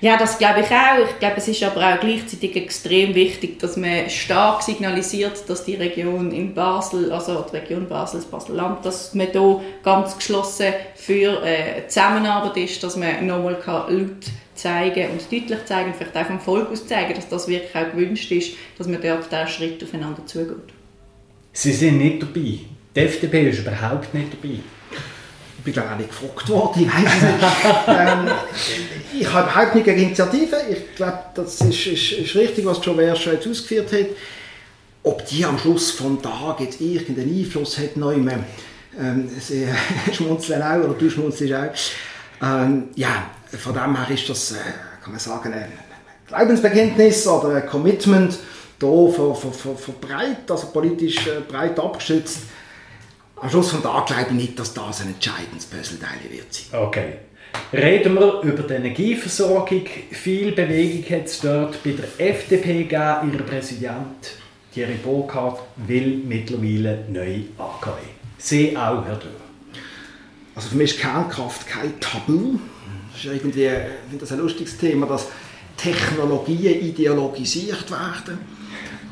[0.00, 1.10] Ja, das glaube ich auch.
[1.10, 5.74] Ich glaube, es ist aber auch gleichzeitig extrem wichtig, dass man stark signalisiert, dass die
[5.74, 11.44] Region in Basel, also die Region Basel, das Basel-Land, dass man da ganz geschlossen für
[11.44, 16.70] äh, Zusammenarbeit ist, dass man nochmal laut zeigen und deutlich zeigen, vielleicht auch vom Volk
[16.70, 20.72] aus zeigen, dass das wirklich auch gewünscht ist, dass man dort diesen Schritt aufeinander zugeht.
[21.52, 22.60] Sie sind nicht dabei.
[22.94, 24.58] Die FDP ist überhaupt nicht dabei.
[25.58, 27.88] Ich bin glaube auch nicht gefragt worden, ich weiß es nicht.
[27.88, 28.30] ähm,
[29.20, 30.58] ich habe überhaupt nicht gegen Initiativen.
[30.70, 34.06] Ich glaube, das ist, ist, ist richtig, was Joe Versch jetzt ausgeführt hat.
[35.02, 38.16] Ob die am Schluss vom Tag jetzt irgendeinen Einfluss hat, neu
[38.98, 39.68] ähm, sie
[40.12, 42.46] schmunzeln auch, oder du schmunzelst auch.
[42.46, 43.26] Ähm, ja,
[43.58, 44.56] von dem her ist das, äh,
[45.02, 45.72] kann man sagen, ein
[46.26, 48.38] Glaubensbekenntnis oder ein Commitment
[48.78, 52.42] für breit, also politisch äh, breit abgestützt.
[53.40, 56.80] Am Schluss von Tag glaube ich nicht, dass das ein entscheidendes Puzzleteil wird sein.
[56.80, 57.12] Okay.
[57.72, 59.86] Reden wir über die Energieversorgung.
[60.10, 63.32] Viel Bewegung hat es dort bei der FDP gegeben.
[63.32, 64.34] Ihr Präsident
[64.74, 68.00] Thierry Burkhardt will mittlerweile neu AKW.
[68.38, 69.30] Sie auch, Herr Dürr?
[70.56, 72.58] Also für mich ist Kernkraft kein Tabu.
[73.12, 75.28] Das ist irgendwie, ich finde das ein lustiges Thema, dass
[75.76, 78.57] Technologien ideologisiert werden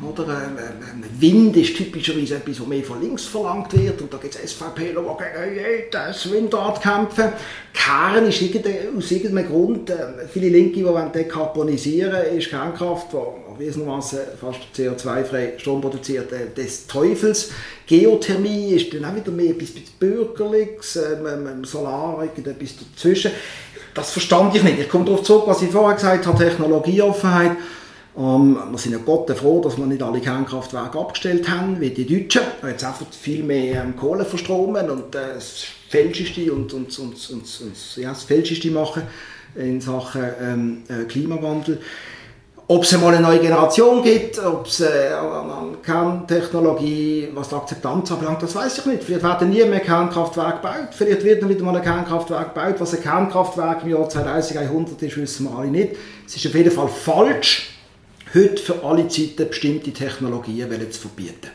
[0.02, 0.58] oder, ähm,
[1.02, 4.00] ähm, Wind ist typischerweise etwas, was mehr von links verlangt wird.
[4.02, 7.32] Und da gibt es SVPler, die gegen jedes Windrad kämpfen.
[7.72, 9.94] Kern ist aus irgendeinem Grund, äh,
[10.30, 16.86] viele Linke, die wollen dekarbonisieren ist Kernkraft, die wiesendermaßen fast CO2-frei Strom produziert, äh, des
[16.86, 17.50] Teufels.
[17.86, 23.30] Geothermie ist dann auch wieder mehr etwas Bürgerliches, ähm, ähm, Solar, etwas dazwischen.
[23.94, 24.78] Das verstand ich nicht.
[24.78, 27.52] Ich komme darauf zurück, was ich vorher gesagt habe, Technologieoffenheit.
[28.16, 32.06] Ähm, wir sind ja Gott froh, dass wir nicht alle Kernkraftwerke abgestellt haben, wie die
[32.06, 36.98] Deutschen, die jetzt einfach viel mehr ähm, Kohle verstromen und äh, das Fälscheste und, und,
[36.98, 39.02] und, und, und ja, das Fälscheste machen
[39.54, 41.80] in Sachen ähm, äh, Klimawandel.
[42.68, 48.10] Ob es mal eine neue Generation gibt, ob es äh, an Kerntechnologie, was die Akzeptanz
[48.10, 49.04] anbelangt, das weiß ich nicht.
[49.04, 52.74] Vielleicht werden nie mehr Kernkraftwerke gebaut, vielleicht wird dann wieder mal ein Kernkraftwerk gebaut.
[52.78, 55.94] Was ein Kernkraftwerk im Jahr 2100 ist, wissen wir alle nicht.
[56.26, 57.75] Es ist auf jeden Fall falsch,
[58.36, 61.50] heute für alle Zeiten bestimmte Technologien zu verbieten.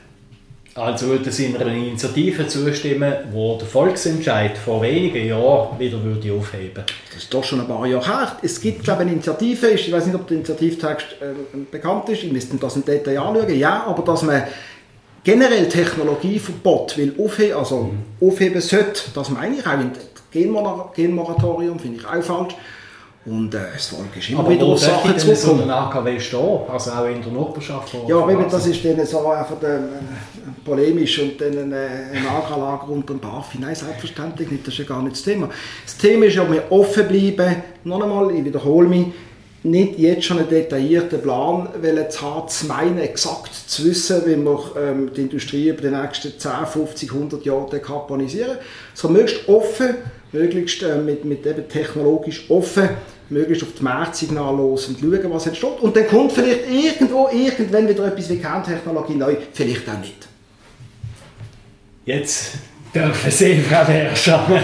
[0.74, 6.86] Also würde Sie einer Initiative zustimmen, die der Volksentscheid vor wenigen Jahren wieder würde aufheben
[7.13, 8.38] Das ist doch schon ein paar Jahre her.
[8.41, 12.24] Es gibt, glaube ich, eine Initiative, ich weiß nicht, ob der Initiativtext äh, bekannt ist,
[12.24, 14.44] ich müsste das im Detail anschauen, ja, aber dass man
[15.26, 18.28] generell Technologieverbot will aufheben, also mhm.
[18.28, 19.78] aufheben sollte, das meine ich auch.
[20.96, 22.56] Genmoratorium finde ich auch falsch.
[23.24, 25.58] Und äh, Volk ist immer Aber wieder Sachen zurückkommen.
[25.58, 27.94] so ein AKW stehen, also auch in der Nachbarschaft?
[28.08, 29.80] Ja, eben, das ist dann so einfach äh,
[30.66, 33.60] polemisch und dann äh, ein Agrarlager unter dem BAFI.
[33.60, 35.50] Nein, selbstverständlich nicht, das ist ja gar nicht das Thema.
[35.86, 39.08] Das Thema ist ja, wir offen bleiben, noch einmal, ich wiederhole mich,
[39.64, 41.70] nicht jetzt schon einen detaillierten Plan
[42.10, 46.40] zu haben, zu meinen, exakt zu wissen, wie wir ähm, die Industrie über die nächsten
[46.40, 48.58] 10, 50, 100 Jahre dekarbonisieren,
[48.96, 49.98] sondern möglichst offen,
[50.32, 52.89] möglichst äh, mit, mit eben technologisch offen,
[53.30, 55.80] möglichst auf die Marktsignale los und schauen, was entsteht.
[55.82, 60.28] Und dann kommt vielleicht irgendwo, irgendwann wieder etwas wie Kerntechnologie neu, vielleicht auch nicht.
[62.06, 62.54] Jetzt
[62.94, 64.63] dürfen Sie, Frau Verscher.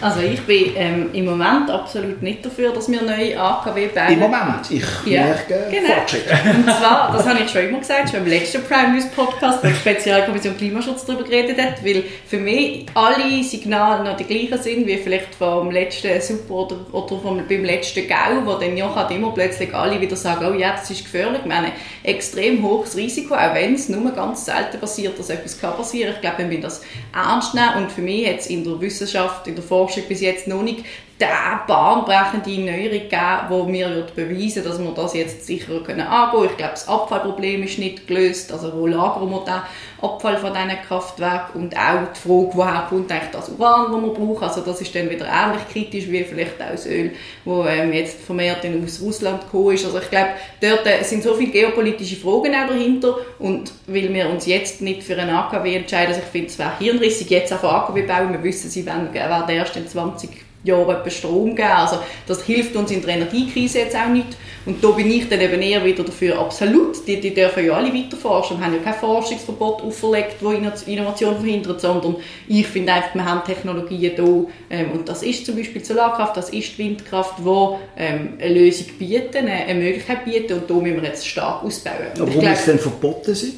[0.00, 4.12] Also ich bin ähm, im Moment absolut nicht dafür, dass wir neue AKW bauen.
[4.12, 4.70] Im Moment?
[4.70, 5.94] Ich ja, merke genau.
[5.94, 6.26] Fortschritt.
[6.44, 9.68] Und zwar, das habe ich schon immer gesagt, schon im letzten Prime News Podcast, wo
[9.68, 14.86] die Spezialkommission Klimaschutz darüber geredet hat, weil für mich alle Signale noch die gleichen sind,
[14.86, 19.32] wie vielleicht vom letzten Super oder, oder vom, beim letzten GAU, wo dann ja immer
[19.32, 21.40] plötzlich alle wieder sagen, oh ja, das ist gefährlich.
[21.44, 21.72] Wir haben ein
[22.04, 26.14] extrem hohes Risiko, auch wenn es nur ganz selten passiert, dass etwas kann passieren.
[26.14, 26.82] Ich glaube, wenn wir das
[27.14, 30.20] ernst nehmen und für mich hat es in der Wissenschaft, in der Forschung Forschung bis
[30.20, 30.84] jetzt noch nicht
[31.20, 31.24] die
[31.66, 36.72] bahnbrechende Neuerung gegeben, wo mir beweisen dass wir das jetzt sicher können angehen Ich glaube,
[36.72, 38.52] das Abfallproblem ist nicht gelöst.
[38.52, 39.62] Also wo lagern wir den
[40.00, 41.62] Abfall von diesen Kraftwerken?
[41.62, 44.44] Und auch die Frage, woher kommt eigentlich das Uran, das wir brauchen?
[44.44, 47.10] Also das ist dann wieder ähnlich kritisch wie vielleicht auch das Öl,
[47.44, 49.84] das ähm, jetzt vermehrt aus Russland gekommen ist.
[49.84, 54.28] Also ich glaube, dort äh, sind so viele geopolitische Fragen auch dahinter und weil wir
[54.28, 57.64] uns jetzt nicht für einen AKW entscheiden, also ich finde, es wäre hirnrissig, jetzt auf
[57.64, 58.32] AKW bauen.
[58.32, 61.68] Wir wissen, sie werden, werden erst in 20 Jahren etwas Strom geben.
[61.68, 64.36] Also das hilft uns in der Energiekrise jetzt auch nicht.
[64.66, 67.06] Und da bin ich dann eben eher wieder dafür absolut.
[67.06, 68.58] Die, die dürfen ja alle weiter forschen.
[68.58, 73.44] Wir haben ja kein Forschungsverbot auferlegt, das Innovation verhindert, sondern ich finde einfach, wir haben
[73.44, 74.22] Technologien da
[74.70, 78.86] ähm, und das ist zum Beispiel Solarkraft, das ist die Windkraft, die ähm, eine Lösung
[78.98, 81.94] bieten, eine, eine Möglichkeit bieten und da müssen wir jetzt stark ausbauen.
[82.16, 83.52] Aber warum ist es denn verboten sein?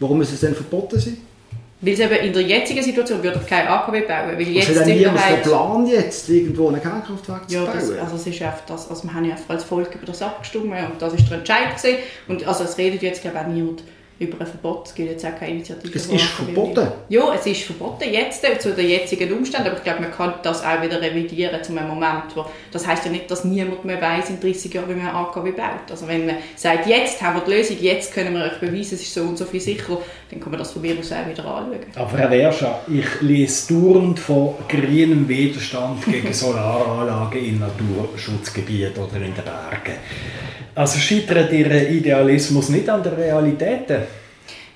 [0.00, 1.16] Warum ist es denn verboten sein?
[1.84, 4.94] Weil es eben in der jetzigen Situation würde kein AKW bauen, weil jetzt also die
[4.94, 7.74] niemand den Plan jetzt, irgendwo ein Kernkraftwerk ja, zu bauen?
[7.78, 10.64] Das, also es ist einfach das, also wir haben ja als Volk über das abgestimmt
[10.64, 11.98] und das ist der Entscheid gewesen.
[12.28, 13.82] Und also es redet jetzt glaube ich auch niemand
[14.18, 14.86] über ein Verbot.
[14.86, 15.96] Es gibt jetzt auch keine Initiative.
[15.96, 16.86] Es ist verboten?
[17.08, 19.68] Ja, es ist verboten jetzt, zu den jetzigen Umständen.
[19.68, 22.44] Aber ich glaube, man kann das auch wieder revidieren zu einem Moment, wo...
[22.70, 25.50] Das heisst ja nicht, dass niemand mehr weiß in 30 Jahren, wie man ein AKW
[25.50, 25.90] baut.
[25.90, 29.02] Also wenn man sagt, jetzt haben wir die Lösung, jetzt können wir euch beweisen, es
[29.02, 29.98] ist so und so viel sicher,
[30.30, 31.80] dann kann man das von mir aus auch wieder anschauen.
[31.96, 39.34] Aber Herr Werscha, ich lese dauernd von grünem Widerstand gegen Solaranlagen in Naturschutzgebieten oder in
[39.34, 39.98] den Bergen.
[40.74, 43.86] Also scheitert Ihr Idealismus nicht an der Realität?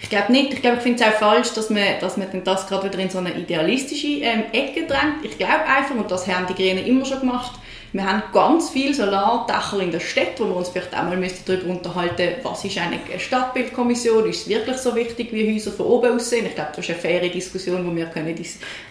[0.00, 0.54] Ich glaube nicht.
[0.54, 3.10] Ich glaube, ich finde es auch falsch, dass man, dass man das gerade wieder in
[3.10, 5.24] so eine idealistische ähm, Ecke drängt.
[5.24, 7.58] Ich glaube einfach, und das haben die Grünen immer schon gemacht,
[7.92, 11.70] wir haben ganz viele Solardächer in der Stadt, wo wir uns vielleicht auch mal darüber
[11.70, 16.46] unterhalten was ist eine Stadtbildkommission, ist es wirklich so wichtig, wie Häuser von oben aussehen?
[16.46, 18.34] Ich glaube, das ist eine faire Diskussion, die wir können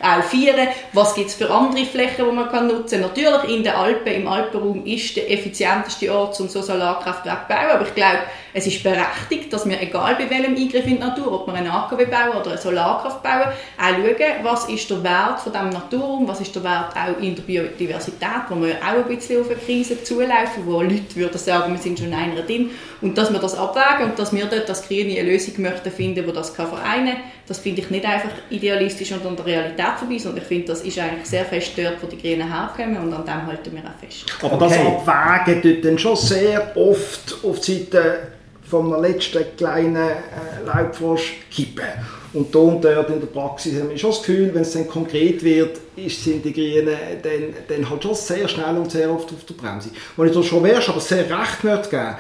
[0.02, 3.10] auch führen Was gibt es für andere Flächen, die man nutzen kann?
[3.10, 7.72] Natürlich, in den Alpen, im Alpenraum ist der effizienteste Ort, um so Solarkraftwerke zu bauen,
[7.72, 8.20] aber ich glaube,
[8.54, 11.70] es ist berechtigt, dass wir, egal bei welchem Eingriff in die Natur, ob wir einen
[11.70, 16.28] AKW bauen oder eine Solarkraft bauen, auch schauen, was ist der Wert von diesem Naturraum,
[16.28, 19.60] was ist der Wert auch in der Biodiversität, wo wir auch ein bisschen auf eine
[19.60, 22.72] Krise zulaufen, wo Leute würden sagen, wir sind schon in einer drin.
[23.02, 26.26] Und dass wir das abwägen und dass wir dort als Grüne eine Lösung möchten finden,
[26.26, 29.98] die das kann vereinen kann, das finde ich nicht einfach idealistisch und an der Realität
[29.98, 33.14] vorbei, sondern ich finde, das ist eigentlich sehr fest dort, wo die Grünen herkommen und
[33.14, 34.26] an dem halten wir auch fest.
[34.42, 38.20] Aber das Abwägen tut dann schon sehr oft auf die Seite
[38.70, 41.86] von der letzten kleinen äh, Laubfrosch kippen.
[42.34, 44.88] Und da und dort in der Praxis haben wir schon das Gefühl, wenn es dann
[44.88, 49.46] konkret wird, ist die Grünen dann, dann halt schon sehr schnell und sehr oft auf
[49.46, 49.90] der Bremse.
[50.16, 52.16] Wenn ich da schon wärst, aber sehr recht möchte geben,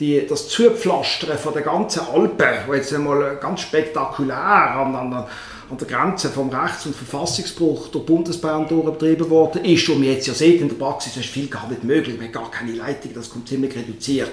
[0.00, 5.76] die, das Zupflastern von der ganzen Alpen, wo jetzt einmal ganz spektakulär an, an, an
[5.78, 10.34] der Grenze vom Rechts- und Verfassungsbruch der Bundesbahn durchbetrieben worden ist, und man jetzt ja
[10.34, 13.30] sieht, in der Praxis ist viel gar nicht möglich, man hat gar keine Leitung, das
[13.30, 14.32] kommt ziemlich reduziert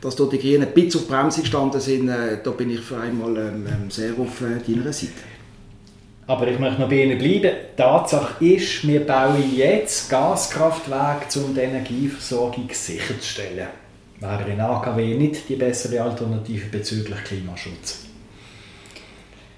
[0.00, 2.98] dass dort die Grünen ein bisschen auf Bremse gestanden sind, äh, da bin ich für
[2.98, 5.12] einmal ähm, ähm, sehr auf äh, deiner Seite.
[6.26, 7.56] Aber ich möchte noch bei Ihnen bleiben.
[7.76, 13.66] Tatsache ist, wir bauen jetzt Gaskraftwerke, um die Energieversorgung sicherzustellen.
[14.20, 18.09] Wäre ein AKW nicht die bessere Alternative bezüglich Klimaschutz?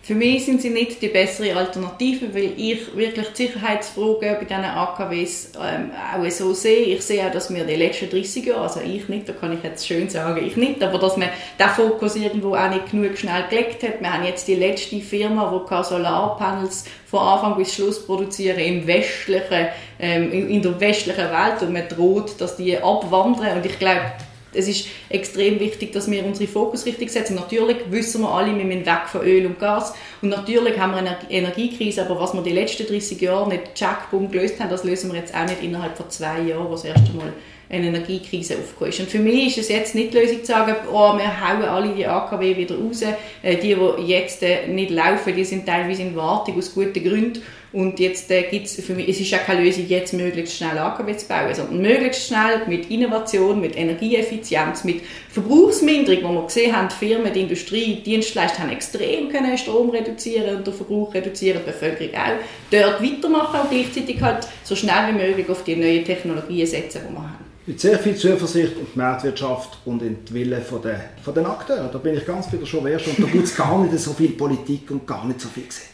[0.05, 4.65] Für mich sind sie nicht die bessere Alternative, weil ich wirklich die Sicherheitsfragen bei diesen
[4.65, 6.87] AKWs ähm, auch so sehe.
[6.87, 9.63] Ich sehe auch, dass wir die letzten 30 Jahre, also ich nicht, da kann ich
[9.63, 13.45] jetzt schön sagen, ich nicht, aber dass man den Fokus irgendwo auch nicht genug schnell
[13.49, 14.01] gelegt hat.
[14.01, 19.69] Wir haben jetzt die letzte Firma, die Solarpanels von Anfang bis Schluss produzieren im westlichen,
[20.01, 24.01] ähm, in der westlichen Welt und man droht, dass die abwandern und ich glaube,
[24.55, 27.35] es ist extrem wichtig, dass wir unseren Fokus richtig setzen.
[27.35, 29.95] Natürlich wissen wir alle, wir müssen weg von Öl und Gas.
[30.21, 34.31] Und natürlich haben wir eine Energiekrise, aber was wir die letzten 30 Jahre nicht Jackboom
[34.31, 37.13] gelöst haben, das lösen wir jetzt auch nicht innerhalb von zwei Jahren, wo das erste
[37.13, 37.33] Mal
[37.73, 39.01] eine Energiekrise aufgekommen ist.
[39.01, 41.95] Und für mich ist es jetzt nicht die Lösung zu sagen, oh, wir hauen alle
[41.95, 43.03] die AKW wieder raus.
[43.43, 47.43] Äh, die, die jetzt äh, nicht laufen, die sind teilweise in Wartung aus guten Gründen.
[47.73, 51.17] Und jetzt äh, gibt's für mich, es ist ja keine Lösung, jetzt möglichst schnell AKW
[51.17, 56.89] zu bauen, sondern möglichst schnell mit Innovation, mit Energieeffizienz, mit Verbrauchsminderung, wo wir gesehen haben,
[56.89, 61.63] die Firmen, die Industrie, die Dienstleister haben extrem können Strom reduzieren und den Verbrauch reduzieren,
[61.65, 66.05] die Bevölkerung auch, dort weitermachen und gleichzeitig halt so schnell wie möglich auf die neuen
[66.05, 67.53] Technologien setzen, die wir haben.
[67.65, 71.89] Mit sehr viel Zuversicht die Marktwirtschaft und in die Wille von den, von den Akteuren.
[71.93, 74.31] Da bin ich ganz wieder schon wärst und da gibt es gar nicht so viel
[74.31, 75.92] Politik und gar nicht so viel Gesetz.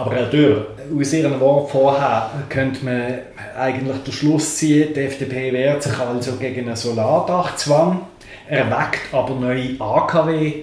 [0.00, 0.66] Aber Herr Dürr,
[0.98, 3.18] aus Ihrem Wort vorher könnte man
[3.54, 8.06] eigentlich den Schluss ziehen, die FDP wehrt sich also gegen einen Solardachzwang,
[8.48, 10.62] erweckt aber neue AKW.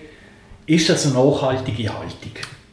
[0.66, 2.32] Ist das eine nachhaltige Haltung?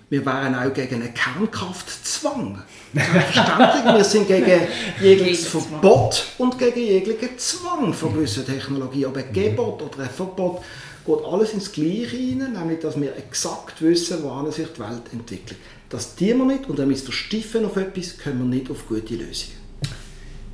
[0.09, 2.63] Wir wären auch gegen einen Kernkraftzwang.
[2.95, 4.61] Selbstverständlich, wir sind gegen
[5.03, 9.07] jegliches Verbot und gegen jeglichen Zwang von gewissen Technologien.
[9.07, 10.63] Aber ein Gebot oder ein Verbot
[11.05, 15.59] geht alles ins Gleiche hinein, nämlich dass wir exakt wissen, wohin sich die Welt entwickelt.
[15.89, 19.59] Das tun wir nicht und es verstiffen auf etwas, kommen wir nicht auf gute Lösungen.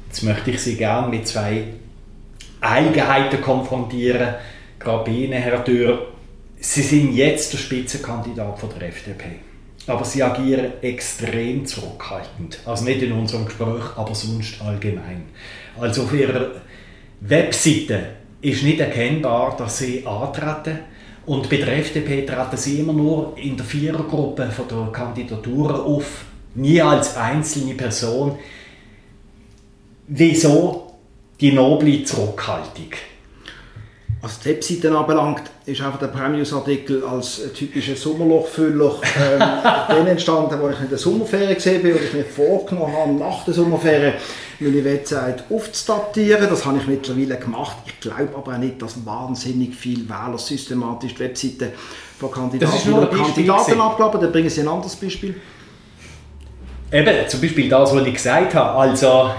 [0.09, 1.75] Jetzt möchte ich Sie gerne mit zwei
[2.61, 4.35] Eigenheiten konfrontieren.
[4.79, 6.09] Gerade Ihnen, Herr Dürr.
[6.59, 9.37] Sie sind jetzt der Spitzenkandidat von der FDP.
[9.87, 12.59] Aber Sie agieren extrem zurückhaltend.
[12.67, 15.23] Also nicht in unserem Gespräch, aber sonst allgemein.
[15.79, 16.51] Also auf Ihrer
[17.21, 20.79] Webseite ist nicht erkennbar, dass Sie antreten
[21.27, 26.25] und bei der FDP treten sie immer nur in der Vierergruppe von der Kandidatur auf,
[26.55, 28.39] nie als einzelne Person.
[30.09, 30.95] Wieso
[31.41, 32.91] die noble Zurückhaltung?
[34.23, 39.39] Was die Webseiten anbelangt, ist einfach der Prime News Artikel als typischer Sommerlochfüller ähm,
[39.89, 43.45] dann entstanden, wo ich in der Sommerferien gesehen bin und ich mir vorgenommen habe, nach
[43.45, 44.15] der Sommerferien
[44.59, 46.49] meine Website aufzudatieren.
[46.51, 47.77] Das habe ich mittlerweile gemacht.
[47.87, 51.71] Ich glaube aber auch nicht, dass wahnsinnig viele Wähler systematisch die Webseiten
[52.19, 54.21] von Kandidaten und Kandidaten abgeladen.
[54.21, 55.41] Dann bringen Sie ein anderes Beispiel.
[56.93, 58.79] Eben, zum Beispiel das, was ich gesagt habe.
[58.79, 59.31] Also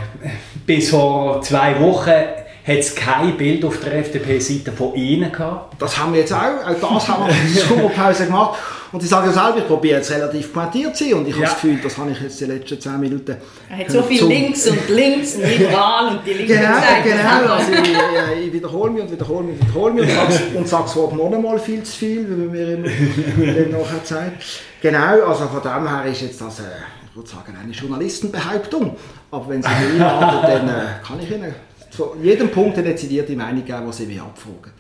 [0.66, 5.82] bis vor zwei Wochen hat es kein Bild auf der FDP-Seite von Ihnen gehabt.
[5.82, 6.40] Das haben wir jetzt auch.
[6.40, 8.60] Auch das haben wir in der Sommerpause gemacht.
[8.92, 11.44] Und ich sage ja selber, ich probiere jetzt relativ pointiert zu sein und ich ja.
[11.44, 13.38] habe das Gefühl, das habe ich jetzt die letzten 10 Minuten...
[13.70, 17.10] Er hat so viel links und links und liberal und die linke genau, Seite.
[17.10, 20.96] Genau, also ich, ich, wiederhole mich und wiederhole mich und wiederhole mich und sage es
[20.96, 22.88] noch einmal viel zu viel, wie man mir immer
[23.54, 24.44] dann nachher sagt.
[24.82, 26.64] Genau, also von dem her ist jetzt das, äh,
[27.10, 28.98] ich würde sagen, eine Journalistenbehauptung.
[29.32, 31.56] Aber wenn Sie mich einladen, dann äh, kann ich Ihnen
[31.92, 34.72] zu jedem Punkt eine dezidierte Meinung geben, die Sie mich abfragen.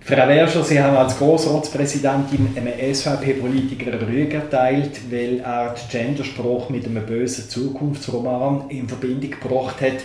[0.00, 6.86] Frau Werscher, Sie haben als Grossratspräsidentin einem SVP-Politiker Rüge erteilt, weil er den Genderspruch mit
[6.86, 10.04] einem bösen Zukunftsroman in Verbindung gebracht hat.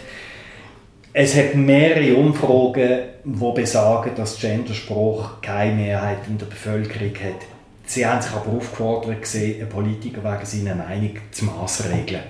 [1.14, 7.46] Es hat mehrere Umfragen, die besagen, dass Genderspruch keine Mehrheit in der Bevölkerung hat.
[7.86, 12.24] Sie haben sich aber aufgefordert gesehen, einen Politiker wegen seiner Meinung zu maßregeln.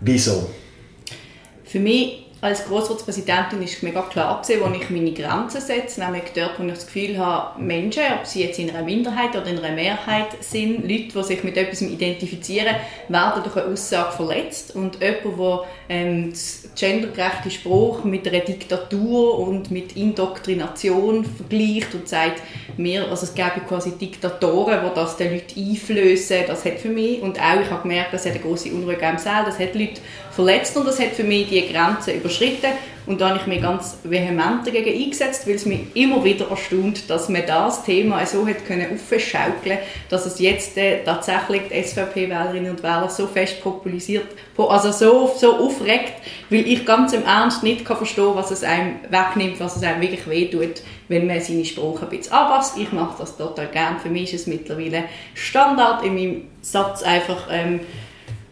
[0.00, 0.50] Wieso?
[1.64, 6.58] Für mich als Grossratspräsidentin ist mega klar gewesen, wo ich meine Grenzen setze, nämlich dort,
[6.58, 9.74] wo ich das Gefühl habe, Menschen, ob sie jetzt in einer Minderheit oder in einer
[9.74, 12.76] Mehrheit sind, Leute, die sich mit etwas identifizieren,
[13.08, 14.76] werden durch eine Aussage verletzt.
[14.76, 16.32] Und jemand, der ähm,
[16.78, 22.40] gendergerechte Spruch mit einer Diktatur und mit Indoktrination vergleicht und sagt,
[22.78, 27.20] mir, also es gäbe quasi Diktatoren, die das den Leuten einflößen, das hat für mich,
[27.20, 30.00] und auch ich habe gemerkt, das hat eine große Unruhe im Saal, das hat Leute
[30.30, 32.72] verletzt und das hat für mich die Grenzen überschritten
[33.08, 37.08] und da habe ich mich ganz vehement dagegen eingesetzt, weil es mich immer wieder erstaunt,
[37.08, 39.78] dass man das Thema so hat können aufschaukeln,
[40.10, 44.26] dass es jetzt äh, tatsächlich die SVP-Wählerinnen und Wähler so fest populisiert,
[44.58, 46.12] also so, so aufregt,
[46.50, 50.02] weil ich ganz im Ernst nicht kann verstehen, was es einem wegnimmt, was es einem
[50.02, 52.76] wirklich wehtut, wenn man seine Sprache ein bisschen anpasst.
[52.76, 53.98] Ich mache das total gern.
[54.00, 57.80] Für mich ist es mittlerweile Standard in meinem Satz einfach ähm,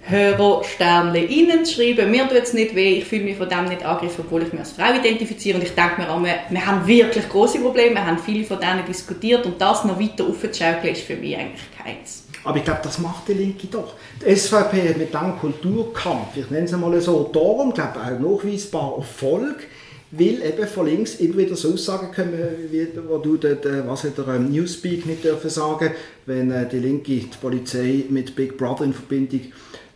[0.08, 2.10] Hörersternchen reinzuschreiben.
[2.10, 4.60] Mir tut es nicht weh, ich fühle mich von dem nicht angegriffen, obwohl ich mich
[4.60, 5.58] als Frau identifiziere.
[5.58, 8.60] Und ich denke mir auch, wir, wir haben wirklich große Probleme, wir haben viele von
[8.60, 12.26] denen diskutiert und das noch weiter aufzuschaukeln, ist für mich eigentlich keins.
[12.44, 13.94] Aber ich glaube, das macht die Linke doch.
[14.24, 18.20] Die SVP hat mit diesem Kulturkampf, ich nenne es mal so, darum, glaube ich, auch
[18.20, 19.66] nachweisbar Erfolg,
[20.10, 22.38] weil eben von links immer wieder so Aussagen kommen,
[22.70, 25.90] wie wo du dort, was hat der ähm, Newspeak nicht dürfen sagen,
[26.26, 29.40] wenn äh, die Linke die Polizei mit Big Brother in Verbindung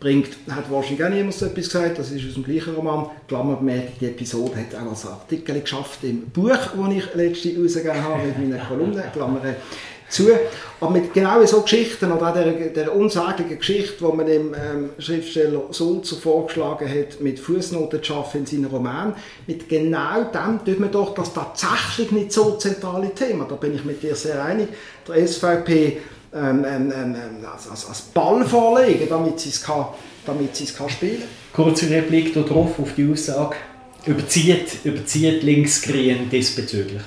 [0.01, 3.11] bringt, hat wahrscheinlich auch niemand so etwas gesagt, das ist aus dem gleichen Roman.
[3.29, 8.27] Klammerbemerkung, die Episode hat auch als Artikel geschafft im Buch, das ich letztens rausgegeben habe
[8.27, 9.43] mit meiner Kolumne, Klammer
[10.11, 10.29] zu.
[10.81, 14.91] Aber mit genau so Geschichten oder auch der, der unsaglichen Geschichte, die man dem ähm,
[14.99, 19.15] Schriftsteller Sulzer vorgeschlagen hat, mit Fußnoten zu schaffen in seinen Roman,
[19.47, 23.47] mit genau dem tut man doch das tatsächlich nicht so zentrale Thema.
[23.49, 24.69] Da bin ich mit dir sehr einig.
[25.07, 25.99] Der SVP
[26.33, 27.17] ähm, ähm, ähm,
[27.53, 29.87] als, als, als, Ball vorlegen, damit sie es kann,
[30.25, 31.23] damit sie es kann spielen.
[31.53, 33.57] Kurze Replik darauf auf die Aussage.
[34.07, 37.03] Überzieht, überzieht Linksgrün diesbezüglich?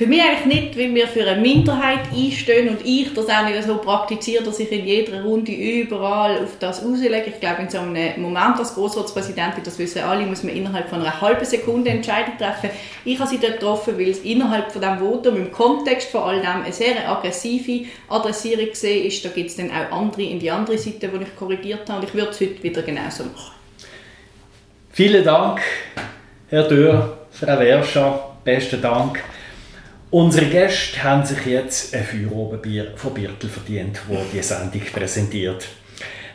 [0.00, 3.62] Für mich eigentlich nicht, weil wir für eine Minderheit einstehen und ich das auch nicht
[3.64, 7.24] so praktiziere, dass ich in jeder Runde überall auf das auslege.
[7.26, 11.02] Ich glaube, in so einem Moment als Grossratspräsidentin, das wissen alle, muss man innerhalb von
[11.02, 12.70] einer halben Sekunde Entscheidung treffen.
[13.04, 16.40] Ich habe sie dort getroffen, weil es innerhalb von diesem Votum, im Kontext von all
[16.40, 19.22] dem, eine sehr aggressive Adressierung gesehen ist.
[19.22, 22.08] Da gibt es dann auch andere in die andere Seite, die ich korrigiert habe und
[22.08, 23.52] ich würde es heute wieder genauso machen.
[24.92, 25.60] Vielen Dank,
[26.48, 29.22] Herr Dürr, Frau Werscher, besten Dank.
[30.12, 35.68] Unsere Gäste haben sich jetzt ein Feuerobenbier von Birtel verdient, wo die Sendung präsentiert.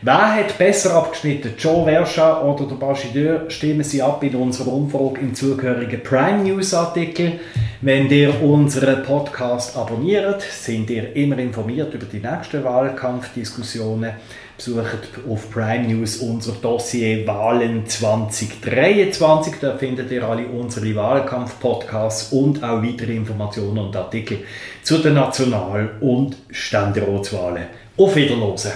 [0.01, 3.49] Wer hat besser abgeschnitten, Joe Verscha oder der Bachideur?
[3.49, 7.41] Stimmen Sie ab in unserer Umfrage im zugehörigen Prime News Artikel.
[7.81, 14.13] Wenn ihr unseren Podcast abonniert, sind ihr immer informiert über die nächsten Wahlkampfdiskussionen.
[14.57, 19.55] Besucht auf Prime News unser Dossier Wahlen 2023.
[19.59, 24.39] Da findet ihr alle unsere Wahlkampf-Podcasts und auch weitere Informationen und Artikel
[24.81, 27.65] zu den National- und Ständeratswahlen.
[27.97, 28.71] Auf Wiederhören!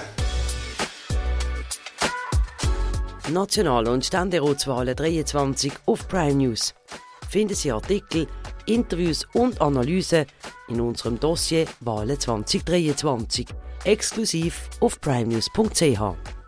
[3.32, 6.74] National- und Ständeratswahlen 23 auf Prime News.
[7.30, 8.28] Finden Sie Artikel,
[8.66, 10.26] Interviews und Analysen
[10.68, 13.48] in unserem Dossier Wahlen 2023
[13.86, 16.39] exklusiv auf primenews.ch.